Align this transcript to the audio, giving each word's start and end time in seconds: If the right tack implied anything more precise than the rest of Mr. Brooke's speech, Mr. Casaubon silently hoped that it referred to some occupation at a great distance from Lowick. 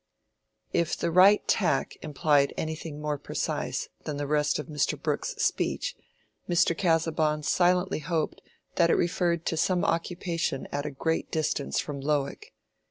If 0.73 0.97
the 0.97 1.11
right 1.11 1.47
tack 1.47 1.95
implied 2.01 2.55
anything 2.57 2.99
more 2.99 3.19
precise 3.19 3.87
than 4.05 4.17
the 4.17 4.25
rest 4.25 4.57
of 4.57 4.65
Mr. 4.65 4.99
Brooke's 4.99 5.35
speech, 5.35 5.95
Mr. 6.49 6.75
Casaubon 6.75 7.43
silently 7.43 7.99
hoped 7.99 8.41
that 8.77 8.89
it 8.89 8.95
referred 8.95 9.45
to 9.45 9.57
some 9.57 9.85
occupation 9.85 10.67
at 10.71 10.87
a 10.87 10.89
great 10.89 11.29
distance 11.31 11.79
from 11.79 12.01
Lowick. 12.01 12.51